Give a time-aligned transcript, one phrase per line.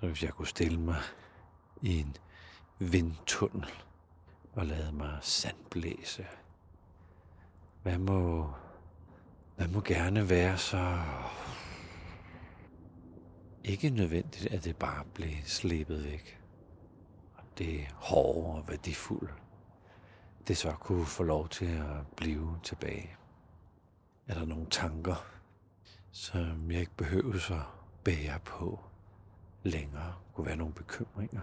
[0.00, 1.00] Så hvis jeg kunne stille mig
[1.82, 2.16] i en
[2.78, 3.70] vindtunnel
[4.52, 6.26] og lade mig sandblæse.
[7.82, 8.50] Hvad må,
[9.56, 10.98] hvad må gerne være så
[13.64, 16.40] ikke nødvendigt, at det bare blev slippet væk.
[17.34, 19.32] Og det hårde og værdifulde,
[20.48, 23.16] det så kunne få lov til at blive tilbage.
[24.26, 25.26] Er der nogle tanker,
[26.10, 27.66] som jeg ikke behøver at
[28.04, 28.80] bære på
[29.66, 30.14] længere?
[30.34, 31.40] Kunne være nogle bekymringer,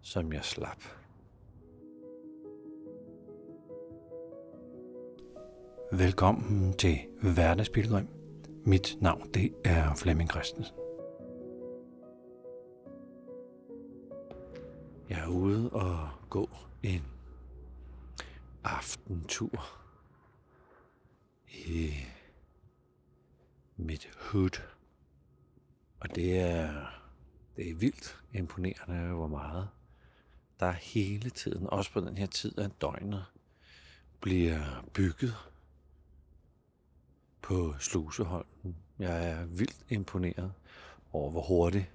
[0.00, 0.82] som jeg slap.
[5.92, 8.08] Velkommen til Hverdagsbilledrøm.
[8.64, 10.76] Mit navn det er Flemming Christensen.
[15.08, 16.48] Jeg er ude og gå
[16.82, 17.02] en
[18.64, 19.66] aftentur
[21.48, 21.90] i
[23.76, 24.62] mit hood.
[26.00, 26.70] Og det er,
[27.56, 29.68] det er vildt imponerende, hvor meget
[30.60, 33.24] der hele tiden, også på den her tid af døgnet,
[34.20, 35.34] bliver bygget
[37.42, 38.76] på Sluseholmen.
[38.98, 40.52] Jeg er vildt imponeret
[41.12, 41.90] over, hvor hurtigt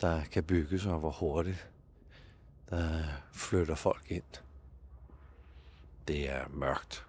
[0.00, 1.70] der kan bygges, og hvor hurtigt
[2.70, 4.42] der flytter folk ind.
[6.08, 7.06] Det er mørkt.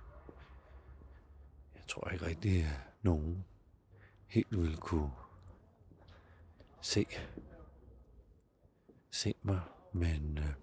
[1.75, 2.66] Jeg tror ikke rigtig,
[3.02, 3.45] nogen
[4.28, 5.11] helt vil kunne
[6.81, 7.06] se,
[9.17, 9.61] se mig,
[9.93, 10.53] men øh,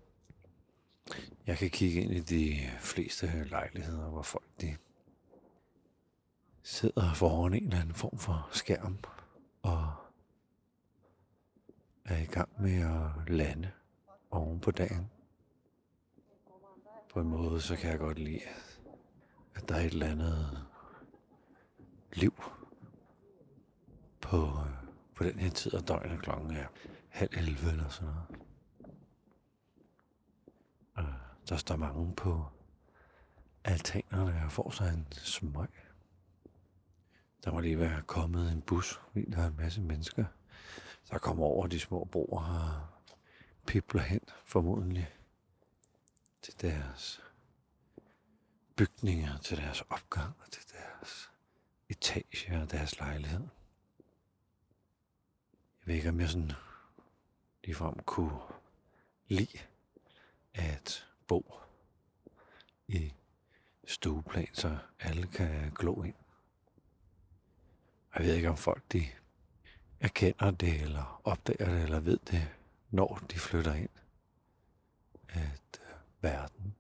[1.47, 4.77] jeg kan kigge ind i de fleste lejligheder, hvor folk de
[6.63, 8.99] sidder foran en eller anden form for skærm
[9.63, 9.93] og
[12.05, 13.71] er i gang med at lande
[14.31, 15.11] oven på dagen.
[17.09, 18.41] På en måde, så kan jeg godt lide,
[19.55, 20.67] at der er et eller andet
[22.13, 22.35] liv
[24.21, 24.73] på, øh,
[25.15, 26.67] på den her tid af døgnet klokken er
[27.15, 28.45] halv 11 eller sådan noget.
[30.95, 31.05] Og
[31.49, 32.45] der står mange på
[33.65, 35.69] altanerne og får sig en smøg.
[37.45, 40.25] Der må lige være kommet en bus, fordi der er en masse mennesker,
[41.11, 42.87] der kommer over de små broer og
[43.67, 45.15] pipler hen, formodentlig,
[46.43, 47.23] til deres
[48.77, 51.31] bygninger, til deres opgang og til deres
[51.89, 53.41] etage og deres lejlighed.
[55.81, 56.53] Jeg ved ikke, om jeg sådan
[57.65, 58.41] ligefrem kunne
[59.29, 59.59] lide
[60.55, 61.55] at bo
[62.89, 63.13] i
[63.87, 66.15] stueplan, så alle kan glo ind.
[68.15, 69.07] Jeg ved ikke, om folk de
[70.01, 72.49] erkender det, eller opdager det, eller ved det,
[72.91, 73.89] når de flytter ind.
[75.29, 76.75] At øh, verden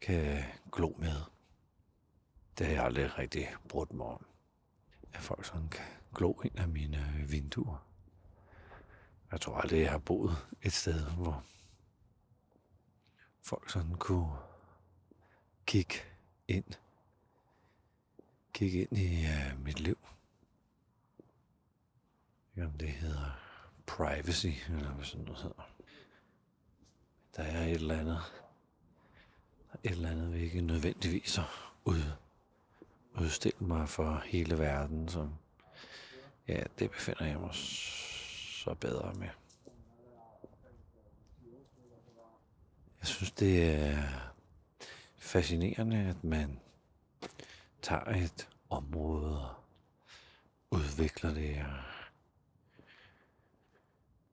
[0.00, 1.20] kan glo med.
[2.58, 4.26] Det har jeg aldrig rigtig brudt mig om.
[5.12, 7.86] At folk sådan kan glo ind af mine vinduer.
[9.32, 11.44] Jeg tror aldrig, jeg har boet et sted, hvor
[13.46, 14.32] folk sådan kunne
[15.66, 15.94] kigge
[16.48, 16.64] ind.
[18.52, 19.98] Kigge ind i uh, mit liv.
[22.56, 23.40] Ikke om det hedder
[23.86, 25.70] privacy, eller hvad sådan noget hedder.
[27.36, 28.20] Der er et eller andet,
[29.82, 32.02] et eller andet, vi ikke nødvendigvis har ud,
[33.14, 35.34] udstille mig for hele verden, som
[36.48, 39.28] ja, det befinder jeg mig så bedre med.
[43.06, 44.02] Jeg synes, det er
[45.18, 46.60] fascinerende, at man
[47.82, 49.54] tager et område og
[50.70, 51.64] udvikler det.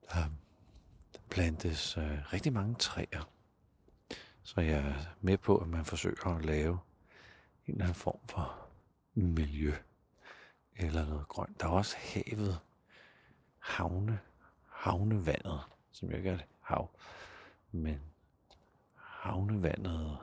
[0.02, 0.24] Og der
[1.30, 3.30] plantes øh, rigtig mange træer.
[4.42, 6.78] Så jeg er med på, at man forsøger at lave
[7.66, 8.68] en eller anden form for
[9.14, 9.74] miljø
[10.76, 11.60] eller noget grønt.
[11.60, 12.60] Der er også havet,
[13.58, 14.20] havne,
[14.68, 15.60] havnevandet,
[15.92, 16.90] som jeg gør det, hav,
[17.72, 18.13] men
[19.24, 20.18] havnevandet,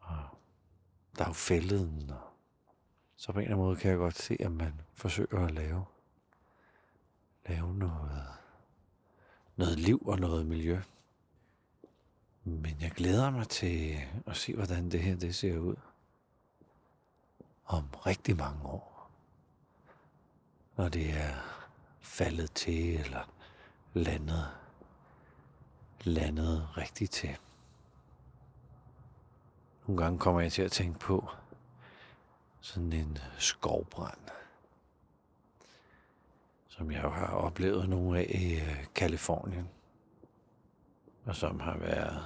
[0.00, 0.24] og
[1.18, 2.20] der er jo fælleden, og
[3.16, 5.84] så på en eller anden måde kan jeg godt se, at man forsøger at lave,
[7.46, 8.26] lave noget,
[9.56, 10.80] noget liv og noget miljø.
[12.44, 15.76] Men jeg glæder mig til at se, hvordan det her det ser ud
[17.66, 19.10] om rigtig mange år.
[20.76, 21.34] Når det er
[22.00, 23.32] faldet til eller
[23.94, 24.50] landet,
[26.04, 27.38] landet rigtigt til.
[29.92, 31.28] Nogle gange kommer jeg til at tænke på
[32.60, 34.20] sådan en skovbrand,
[36.68, 39.68] som jeg jo har oplevet nogle af i øh, Kalifornien,
[41.24, 42.24] og som har været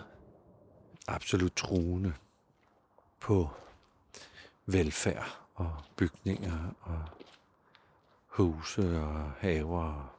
[1.08, 2.14] absolut truende
[3.20, 3.50] på
[4.66, 7.04] velfærd og bygninger og
[8.26, 10.16] huse og haver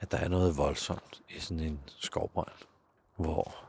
[0.00, 2.66] at der er noget voldsomt i sådan en skovbrand,
[3.16, 3.67] hvor,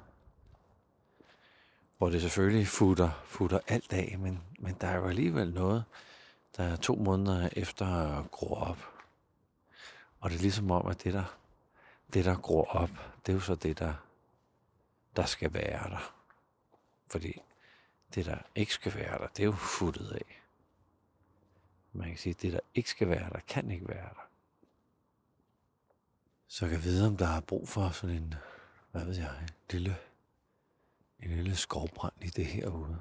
[1.99, 5.83] hvor det selvfølgelig futter, futter alt af, men, men der er jo alligevel noget,
[6.57, 8.77] der er to måneder efter at gro op.
[10.19, 11.37] Og det er ligesom om, at det der,
[12.13, 12.89] det der gror op,
[13.25, 13.93] det er jo så det, der,
[15.15, 16.13] der skal være der.
[17.07, 17.41] Fordi
[18.15, 20.41] det, der ikke skal være der, det er jo futtet af.
[21.93, 24.27] Man kan sige, at det, der ikke skal være der, kan ikke være der.
[26.47, 28.33] Så jeg kan vide, om der er brug for sådan en,
[28.91, 29.97] hvad ved jeg, en lille,
[31.19, 32.99] en lille skovbrand i det herude.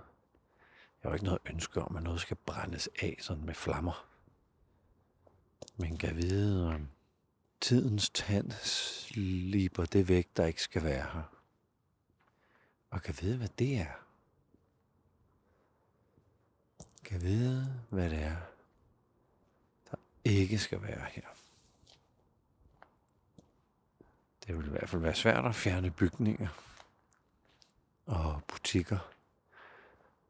[1.02, 4.08] Jeg har ikke noget ønske om, at noget skal brændes af sådan med flammer.
[5.76, 6.88] Men kan vide, om
[7.60, 11.22] tidens tand sliber det væk, der ikke skal være her.
[12.90, 13.92] Og kan vide, hvad det er.
[17.04, 18.36] Kan vide, hvad det er,
[19.90, 21.26] der ikke skal være her.
[24.46, 26.48] Det vil i hvert fald være svært at fjerne bygninger
[28.08, 28.98] og butikker.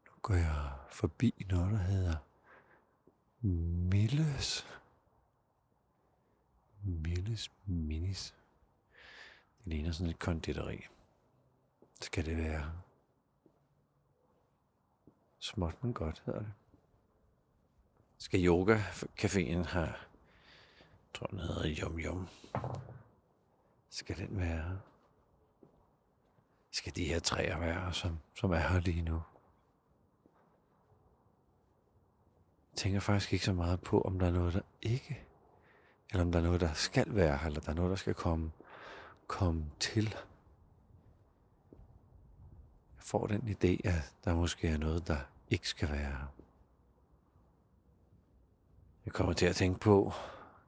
[0.05, 2.15] Nu går jeg forbi noget, der hedder
[3.41, 4.67] Milles.
[6.83, 8.35] Milles Minis.
[9.57, 10.87] Det ligner sådan et konditori.
[12.01, 12.71] Skal det være
[15.39, 16.53] småt, men godt, hedder det.
[18.17, 22.27] Skal yoga-caféen have, jeg tror den hedder Yum Yum.
[23.89, 24.79] Skal den være?
[26.71, 29.21] Skal de her træer være, som, som er her lige nu?
[32.71, 35.23] Jeg tænker faktisk ikke så meget på, om der er noget, der ikke,
[36.11, 38.13] eller om der er noget, der skal være her, eller der er noget, der skal
[38.13, 38.51] komme,
[39.27, 40.15] komme til.
[42.95, 45.19] Jeg får den idé, at der måske er noget, der
[45.49, 46.33] ikke skal være her.
[49.05, 50.13] Jeg kommer til at tænke på,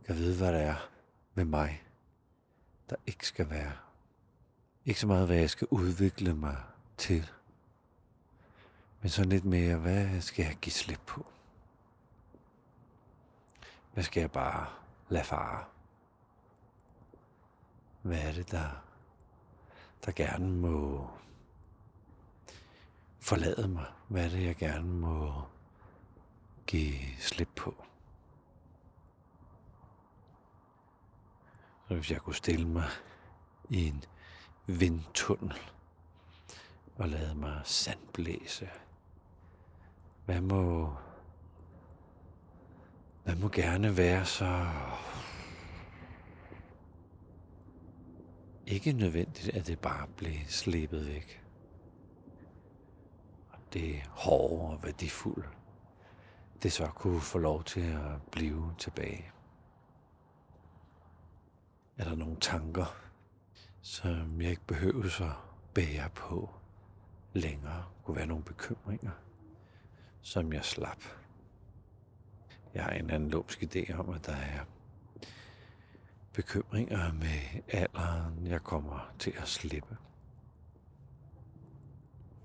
[0.06, 0.90] kan vide, hvad det er
[1.34, 1.84] med mig,
[2.90, 3.91] der ikke skal være.
[4.86, 6.58] Ikke så meget, hvad jeg skal udvikle mig
[6.98, 7.32] til.
[9.02, 11.26] Men så lidt mere, hvad skal jeg give slip på?
[13.94, 14.68] Hvad skal jeg bare
[15.10, 15.66] lade fare?
[18.02, 18.70] Hvad er det, der,
[20.06, 21.10] der gerne må
[23.20, 23.86] forlade mig?
[24.08, 25.44] Hvad er det, jeg gerne må
[26.68, 27.86] give slip på?
[31.88, 32.90] Så hvis jeg kunne stille mig
[33.70, 34.04] i en
[34.80, 35.60] vindtunnel
[36.96, 38.70] og lade mig sandblæse,
[40.26, 40.94] hvad må,
[43.24, 44.66] hvad må gerne være så
[48.68, 51.44] ikke nødvendigt, at det bare blev slæbet væk.
[53.50, 55.48] Og det hårde og værdifulde,
[56.64, 59.32] det så kunne få lov til at blive tilbage.
[61.98, 63.11] Er der nogle tanker,
[63.82, 65.36] som jeg ikke behøver at
[65.74, 66.50] bære på
[67.34, 67.86] længere?
[68.04, 69.12] Kunne være nogle bekymringer,
[70.22, 71.04] som jeg slap.
[72.74, 74.66] Jeg har en anden lumsk idé om, at der er
[76.34, 79.98] bekymringer med alderen, jeg kommer til at slippe.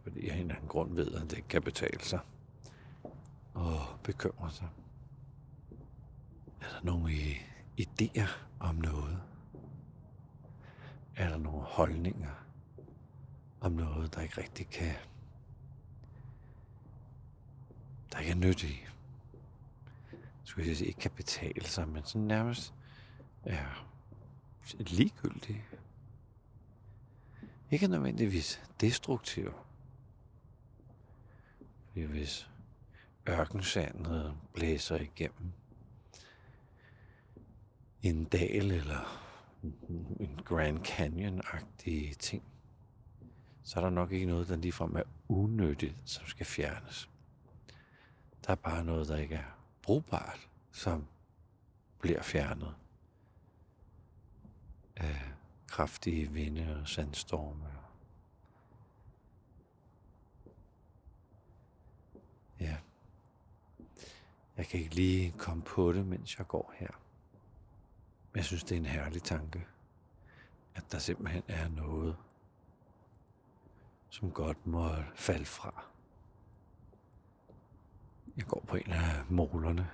[0.03, 2.21] Fordi jeg af en anden grund ved, at det kan betale sig
[3.55, 4.69] og bekymre sig.
[6.61, 7.11] Er der nogle
[7.81, 8.29] idéer
[8.61, 9.23] om noget?
[11.17, 12.47] Er der nogle holdninger
[13.61, 14.95] om noget, der ikke rigtig kan,
[18.13, 18.89] der ikke er nyttig.
[20.45, 22.75] Skulle jeg sige, ikke kan betale sig, men sådan nærmest
[23.45, 23.89] er
[24.79, 25.65] ligegyldige.
[27.71, 29.53] Ikke nødvendigvis destruktive.
[31.87, 32.51] Fordi hvis
[33.29, 35.53] ørkensandet blæser igennem
[38.03, 39.26] en dal eller
[40.21, 42.43] en Grand Canyon-agtig ting,
[43.63, 47.11] så er der nok ikke noget, der ligefrem er unødigt, som skal fjernes.
[48.47, 51.07] Der er bare noget, der ikke er brugbart, som
[52.01, 52.75] bliver fjernet
[54.97, 55.21] af
[55.67, 57.65] kraftige vinde og sandstorme.
[62.61, 62.77] Ja.
[64.57, 67.06] Jeg kan ikke lige komme på det, mens jeg går her.
[68.37, 69.67] Men jeg synes, det er en herlig tanke,
[70.75, 72.17] at der simpelthen er noget,
[74.09, 75.85] som godt må falde fra.
[78.37, 79.91] Jeg går på en af målerne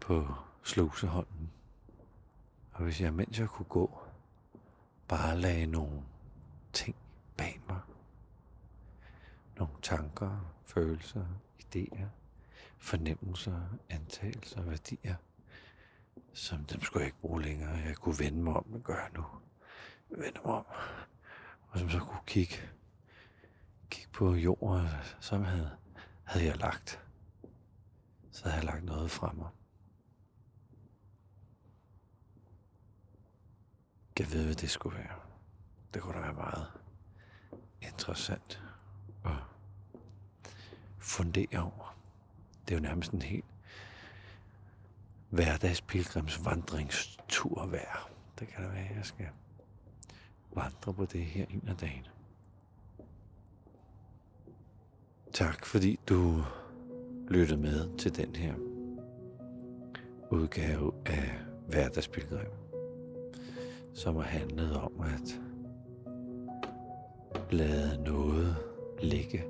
[0.00, 1.50] på slusehånden.
[2.72, 4.02] Og hvis jeg, mens jeg kunne gå,
[5.08, 6.02] bare lagde nogle
[6.72, 6.96] ting
[7.36, 7.80] bag mig.
[9.56, 11.26] Nogle tanker, følelser,
[11.62, 12.06] idéer,
[12.78, 13.60] fornemmelser,
[13.90, 15.16] antagelser, værdier–
[16.32, 17.70] som dem skulle jeg ikke bruge længere.
[17.70, 19.24] Jeg kunne vende mig om, det gør jeg nu.
[20.10, 20.64] Vende mig om.
[21.68, 22.54] Og som så kunne kigge,
[23.90, 24.86] kigge på jorden,
[25.20, 25.70] som havde,
[26.24, 27.04] havde jeg lagt.
[28.30, 29.48] Så havde jeg lagt noget fra mig.
[34.18, 35.20] Jeg ved, hvad det skulle være.
[35.94, 36.66] Det kunne da være meget
[37.80, 38.62] interessant
[39.24, 39.36] at
[40.98, 41.96] fundere over.
[42.68, 43.44] Det er jo nærmest en helt
[45.30, 48.10] hverdagspilgrimsvandringstur værd.
[48.38, 49.26] Det kan det være, at jeg skal
[50.54, 52.06] vandre på det her en af dagen.
[55.32, 56.44] Tak fordi du
[57.28, 58.54] lyttede med til den her
[60.30, 61.32] udgave af
[61.68, 62.50] hverdagspilgrim,
[63.94, 65.40] som har handlet om at
[67.50, 68.56] lade noget
[69.02, 69.44] ligge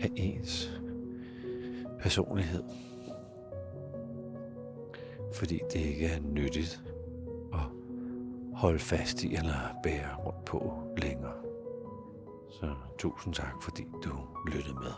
[0.00, 0.80] af ens
[1.98, 2.64] personlighed.
[5.34, 6.82] Fordi det ikke er nyttigt
[7.52, 7.60] at
[8.54, 11.32] holde fast i eller bære rundt på længere.
[12.50, 14.10] Så tusind tak, fordi du
[14.52, 14.92] lyttede med.